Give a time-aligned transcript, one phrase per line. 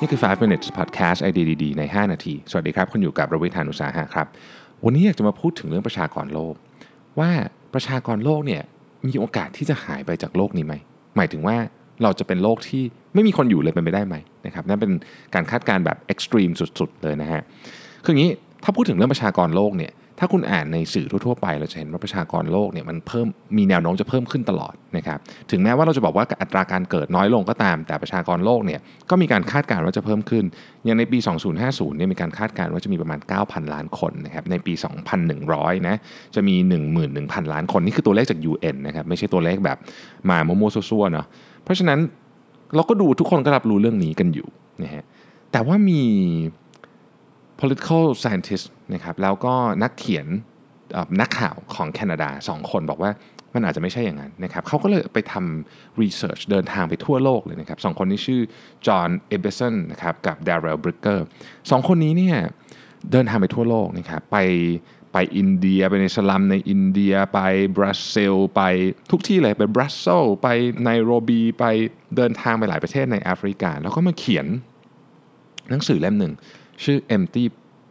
[0.00, 4.26] นี่คือ 5 minutes podcast ไอเดียดีๆใน 5 นาที สวัสดีครับ คุณอยู่กับรวิธานุสาหะครับ
[4.84, 6.54] วันนี้อยากจะมาพูดถึงเรื่องประชากรโลก
[7.18, 7.30] ว่า
[7.74, 8.62] ประชากรโลกเนี่ย
[9.06, 10.74] มีโอกาสที่จะหายไปจากโลกนี้ไหม
[11.16, 11.56] หมายถึงว่า
[12.02, 12.82] เราจะเป็นโลกที่
[13.14, 14.92] ไม่มีคนอยู่เลยเป็นไปได้ไหมนะครับนั่นเป็น
[15.34, 17.42] การคาดการณ์แบบเอ็กซ์ตรีมสุดๆเลยนะฮะ
[18.04, 18.30] คืออย่างนี้
[18.64, 23.26] ถ้าพูดถึงเรื่องประชากรโลกเนี่ย ถ้าคุณอ่านในสื่อทั่วๆไปเราจะเห็นว่าประชากรโลกเนี่ยมันเพิ่ม
[23.56, 25.18] มีแนวโน้มจะเพิ่มขึ้นตลอดนะครับ
[25.50, 30.44] ถึงแม้ว่าเราจะบอกว่าอัตราการเกิดน้อยลงก็ตาม แต่ประชากรโลกเนี่ยก็มีการคาดการณ์ว่าจะเพิ่มขึ้น
[30.84, 31.18] อย่างในปี
[31.58, 34.72] 2050เนี่ยมีการคาดการณ์ว่าจะมีประมาณ 9,000 ล้านคนนะครับในปี
[35.30, 35.96] 2100นะ
[36.34, 36.54] จะมี
[37.04, 39.78] 11,000 ล้านคนนี่คือตัวเลขจาก UN นะครับไม่ใช่ตัวเลขแบบ
[40.28, 41.26] มาโมโมซัวๆเนาะ
[41.64, 41.98] เพราะฉะนั้น
[42.74, 44.48] เราก็ดูทุกคนก็รับรู้เรื่องนี้กันอยู่
[44.82, 45.04] นะฮะ
[45.52, 46.02] แต่ว่ามี
[47.60, 50.26] political scientist นะครับแล้วก็นักเขียน
[51.20, 53.12] นักข่าวของแคนาดาสองคนบอกว่า
[53.54, 58.40] มันอาจจะไม่ใช่อย่างนั้นนะครับเขาก็เลยไปทำ research เดินทางไปทั่วโลกเลยนะครับสองคนนี้ชื่อ
[58.86, 61.24] จอห์น อิบบิตสันนะครับกับดาร์เรลบริกเกอร์
[61.70, 62.36] สองคนนี้เนี่ย
[63.12, 64.38] เดินทางไปทั่วโลกนะครับไป
[65.12, 67.40] ไปอินเดียไปในสลัมในอินเดียไป
[67.76, 68.62] บราซิลไป
[69.10, 70.48] ทุกที่เลยไปบรัสเซลส์ไป
[70.82, 71.64] ไนโรบีไป
[72.16, 74.46] เดินทางไปหลายประเทศในแอฟริกา แล้วก็มาเขียน
[75.70, 76.32] หนังสือเล่มหนึ่ง
[76.84, 77.44] ชื่อ Empty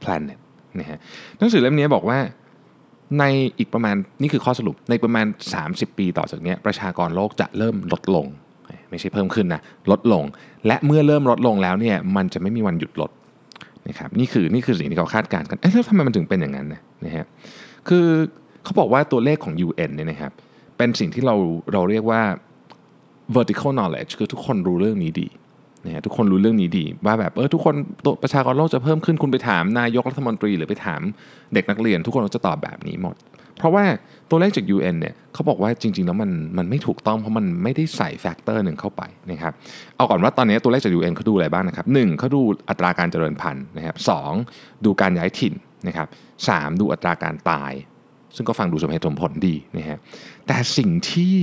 [0.04, 0.40] Planet
[0.80, 1.00] นะฮะ
[1.38, 2.20] หนังสือเล่มนี้บอกว่า
[3.20, 3.24] ใน
[3.58, 5.26] อีกประมาณนี่คือข้อสรุปในประมาณ
[5.62, 8.28] 30 ปีต่อจากนี้ประชากรโลกจะเริ่มลดลง
[8.90, 9.62] ไม่ใช่เพิ่มขึ้นนะ
[9.92, 10.24] ลดลง
[10.68, 13.12] และเมื่อเริ่มลดลงแล้วเนี่ยมันจะไม่มีวันหยุดลด
[13.88, 17.26] นะครับนี่คือนี่คือสิ่งที่เขาคาดการณ์กันเอ๊ะแล้วทำไมมันถึงเป็นอย่างนั้นนะนะฮะ
[17.88, 18.06] คือ
[18.64, 20.32] เขาบอกว่าตัวเลขของ UN เนี่ยนะครับ
[20.78, 21.36] เป็นสิ่งที่เรา
[21.74, 22.22] เราเรียกว่า
[23.36, 25.28] vertical knowledge คือทุกคนรู้เรื่องนี้ดี
[25.86, 27.76] นะทุกคนรู้เรื่องนี้ดี ว่าแบบเออทุกคน
[28.24, 31.02] ประชากรโลกจะเพิ่มขึ้นคุณไปถามนายกรัฐมนตรี หรือไปถาม
[31.54, 33.16] เด็กนักเรียน ทุกคนก็จะตอบแบบนี้หมด
[33.58, 33.86] เพราะว่า
[34.30, 39.54] ตัวเลขจาก UN เนี่ยเขาบอกว่าจริง ๆ แล้วมันมันไม่ถูกต้องเพราะมันไม่ได้ใส่แฟกเตอร์หนึ่งเข้าไปนะครับ
[39.96, 44.32] เอาก่อนว่าตอนนี้ตัวเลขจาก UN เขาดูอะไรบ้างนะครับหนึ่งเขาดูอัตราการเจริญพันธุ์นะครับสอง
[44.86, 45.54] ดูการย้ายถิ่น
[45.88, 46.08] นะครับ
[46.50, 47.74] สามดูอัตราการตาย
[48.36, 49.98] ซึ่งก็ฟังดูสมเหตุสมผลดีนะฮะ
[50.48, 51.36] แต่สิ่งที่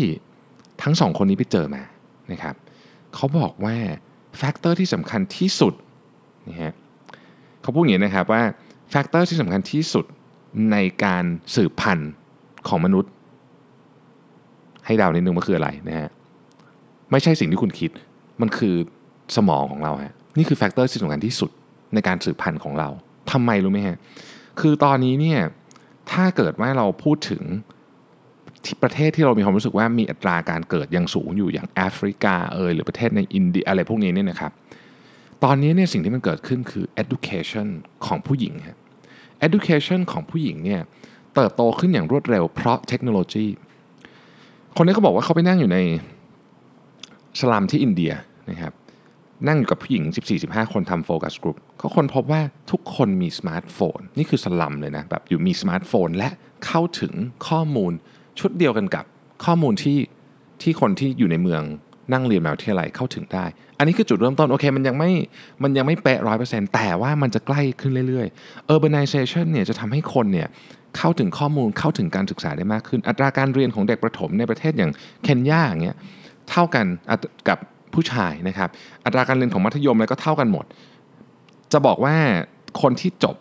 [0.82, 1.82] ทั้งสองคนนี้ไปเจอมา
[2.32, 2.54] นะครับ
[3.14, 3.76] เขาบอกว่า
[4.38, 5.74] factor ที่สำคัญที่สุด
[6.48, 6.72] นะฮะ
[7.62, 8.42] เขาพูดอย่างนี้นะครับว่า
[8.90, 10.04] factor ที่สำคัญที่สุด
[10.72, 12.10] ในการสืบพันธุ์
[12.68, 13.10] ของมนุษย์
[14.86, 16.08] ให้เดานิดนึงว่าคืออะไรนะฮะ
[17.10, 17.90] ไม่ใช่สิ่งที่คุณคิด
[18.40, 18.74] มันคือ
[19.36, 21.50] สมองของเราฮะนี่คือ factor ที่สำคัญที่สุด
[21.94, 22.88] ในการสืบพันธุ์ของเรา
[23.30, 23.96] ทำไมรู้ไหมฮะ
[24.60, 25.40] คือตอนนี้เนี่ย
[26.12, 27.42] ถ้าเกิดว่าเราพูดถึง
[28.64, 34.52] ที่ประเทศที่เรามีความรู้สึกว่ามีอัตราการเกิดยังสูงอยู่อย่างแอฟริกาเอยหรือประเทศในอินเดียอะไรพวกนี้เนี่ยนะครับ
[35.44, 37.68] ตอนนี้เนี่ยสิ่งที่มันเกิดขึ้นคือ education
[38.06, 38.78] ของผู้หญิงครับ
[39.46, 40.80] education ของผู้หญิงเนี่ย
[41.34, 43.46] เติบโตขึ้นอย่างรวดเร็วเพราะเทคโนโลยี
[44.76, 45.78] คนนี้เขาบอกว่าเขาไปนั่งอยู่ใน
[47.40, 48.12] สลัมที่อินเดีย
[48.50, 48.72] นะครับ
[49.48, 50.02] นั่งอยู่กับผู้หญิง
[50.38, 56.28] 14-15 คนทำโฟกัสกลุ่มเขาคนพบว่าทุกคนมีสมาร์ทโฟน นี่คือสลัมเลยนะแบบอยู่มีสมาร์ทโฟนและ
[56.66, 57.14] เข้าถึง
[57.48, 57.92] ข้อมูล
[58.40, 59.04] ชุดเดียวกันกับ
[59.44, 59.98] ข้อมูลที่
[60.62, 61.62] ที่คนที่อยู่ในเมือง
[62.12, 63.44] นั่งเรียนมหาวิทยาลัยเข้าถึงได้
[63.78, 65.10] อันนี้คือจุดเริ่มต้น โอเค มันยังไม่
[65.62, 70.48] มันยังไม่เป๊ะร้อยเปอร์เซ็นต์แต่ว่ามันจะใกล้ขึ้นเรื่อยๆ urbanization เนี่ยจะทำให้คนเนี่ย
[70.96, 74.90] เข้าถึงข้อมูลเข้าถึงการศึกษาได้มากขึ้น อัตราการเรียนของเด็กประถมในประเทศอย่าง
[75.22, 75.96] เคนยาอย่างเงี้ย
[76.50, 76.86] เท่ากัน
[77.48, 77.58] กับ
[77.94, 78.68] ผู้ชายนะครับ
[79.04, 80.64] อัตราการเรียนของมัธยมอะไรก็เท่ากันหมด
[81.72, 82.16] จะบอกว่า
[82.82, 83.36] คนที่จบ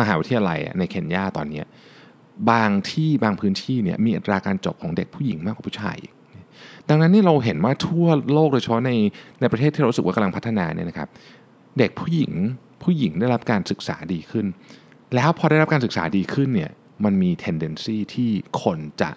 [0.00, 1.62] มหาวิทยาลัยในเคนยาตอนนี้
[2.50, 5.98] บางที่บางพื้นที่เนี่ยมีอัตราการจบของเด็กผู้หญิงมากกว่าผู้ชาย
[6.88, 8.92] ดังนั้นนี่เราเห็นว่าทั่วโลกโดยเฉพาะใน
[9.40, 11.08] ในประเทศที่เราสึกว่ากำลังพัฒนาเนี่ยนะครับ
[11.78, 12.32] เด็กผู้หญิง
[12.82, 14.46] ผู้หญิงได้รับการศึกษาดีขึ้น
[15.14, 16.70] แล้วพอได้รับการศึกษาดีขึ้นเนี่ย
[17.04, 18.30] มันมี tendency ที่
[18.62, 19.10] คนจะ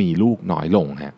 [0.00, 1.14] มีลูกน้อยลงฮะ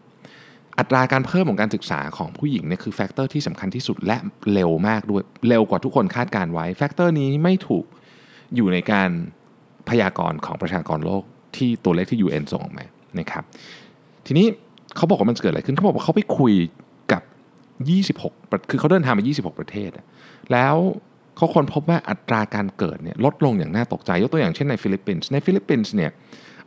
[0.78, 4.16] อัตราการเพิ่มของการศึกษาของผู้หญิงเนี่ยคือ factor ที่สำคัญที่สุดและ
[4.52, 7.84] เร็วมากด้วยเร็วกว่าทุกคนคาดการณ์ไว้ factor นี้ไม่ถูก
[8.54, 9.10] อยู่ในการ
[9.88, 11.24] พยากรณ์ของประชากรโลก
[11.58, 12.84] ที่ตัวเลขที่ UN ส่งออกมา
[13.18, 13.44] นะครับ
[14.26, 14.46] ทีนี้
[14.96, 16.54] เขาบอกว่ามันเกิดอะไรขึ้นเขาบอกว่าเขาไปคุย
[17.12, 17.22] กับ
[18.18, 19.90] 26 คือเขาเดินทางมา26 ประเทศ
[20.52, 20.76] แล้ว
[21.36, 26.10] เขาค้นพบว่าอัตราการเกิดเนี่ยลดลงอย่างน่าตกใจยกตัวอย่างเช่นในฟิลิปปินส์ในฟิลิปปินส์เนี่ย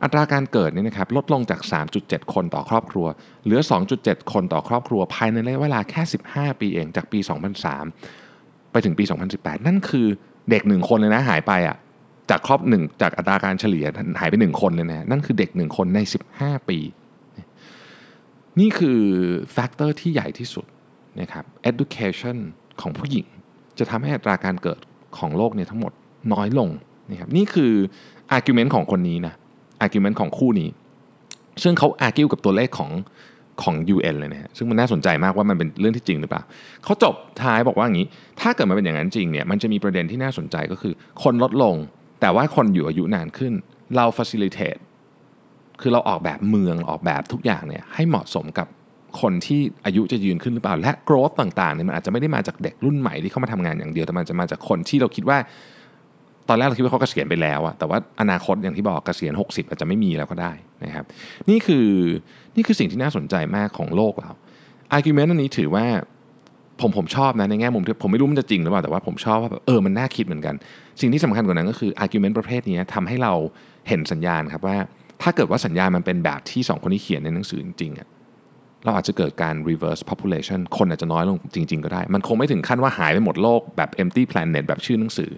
[0.02, 1.60] อัตราการเกิดเนี่ยนะครับลดลงจาก
[1.96, 3.06] 3.7 คนต่อครอบครัว
[3.44, 3.60] เหลือ
[3.96, 6.02] 2.7 คนต่อครอบครัว ภายในระยะเวลาแค่
[6.32, 7.18] 15 ปีเองจากปี
[7.96, 9.04] 2003 ไปถึงปี
[9.36, 10.06] 2018 นั่นคือ
[10.50, 11.76] เด็กหนึ่งคนเลยนะหายไปอะ่ะ
[12.30, 13.84] จากครอบหนึ่งจากอัตราการเฉลี่ย
[14.20, 16.00] หายไปหนึ่งคนเลยนะนั่นคือเด็กหนึ่งคนใน
[16.34, 16.78] 15 ปี
[18.60, 19.00] นี่คือ
[19.52, 20.66] factor ที่ใหญ่ที่สุด
[21.20, 22.36] นะครับ education
[22.80, 23.26] ของผู้หญิง
[23.78, 24.80] จะทำให้อัตราการเกิด
[25.18, 25.92] ของโลกเนี่ยทั้งหมด
[26.32, 26.68] น้อยลง
[27.10, 27.72] นะครับนี่คือ
[28.36, 29.34] argument ของคนนี้นะ
[29.84, 30.68] argument ของคู่นี้
[31.62, 32.90] ซึ่งเขา argue กับตัวเลขของ
[33.62, 36.42] ของ UN เลยนะฮะซึ่งมันน่าสนใจมากว่ามันเป็นเรื่องที่จริงหรือเปล่า
[36.84, 38.06] เขาจบท้ายบอกว่าอย่างนี้
[38.40, 40.92] ถ้าเกิดมันเป็นอย่างนั้นจริงเนี่ยมันจะมีประเด็นที่น่าสนใจก็คือ
[41.22, 41.76] คนลดลง
[42.20, 43.52] แต่ว่าคนอยู่อายุนานขึ้น
[43.96, 44.80] เรา facilitate
[45.80, 48.66] คือเราออกแบบเมืองออกแบบทุกอย่างเนี่ยให้เหมาะสมกับ
[49.20, 55.38] คนที่อายุจะยืนขึ้นหรือเปล่า และ growth ต่างๆเนี่ยมันอาจจะไม่ได้มาจากเด็กรุ่นใหม่ที่เข้ามาทำงานอย่างเดียวแต่มันจะมาจากคนที่เราคิดว่า
[56.48, 60.52] ตอนแรกเราคิดว่าเขาเกษียณไปแล้วอะแต่ว่าอนาคตอย่างที่บอกเกษียณ 60 อาจจะไม่มีแล้วก็ได้
[60.84, 61.04] นะครับ
[61.50, 61.88] นี่คือ
[62.56, 64.32] นี่คือสิ่งที่น่าสนใจมากของโลกเรา
[64.96, 65.86] argument อันนี้ถือว่า
[66.80, 70.54] ผมผมชอบนะในแง่มุมที่ผมไม่รู้มันจะจริงหรือเปล่าแต่ว่าผมชอบว่าแบบเออมันน่าคิดเหมือนกัน
[71.00, 73.32] สิ่งที่สำคัญกว่านั้นก็คือ argument ประเภทนี้ทำให้เรา
[73.88, 74.76] เห็นสัญญาณครับว่า
[75.22, 78.08] ถ้าเกิดว่าสัญญาณมันเป็นแบบที่สองคนนี้เขียนในหนังสือจริงๆอะ
[78.84, 85.30] เราอาจจะเกิดการ reverse population คนอาจจะน้อยลงจริง ๆ ก็ได้ มันคงไม่ถึงขั้นว่าหายไปหมดโลกแบบ empty planet แบบชื่อหนังสือ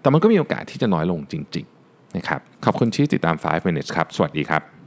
[0.00, 4.81] แต่มันก็มีโอกาสที่จะน้อยลงจริง ๆ นะครับ ขอบคุณที่ติดตาม 5 minutes ครับ สวัสดีครับ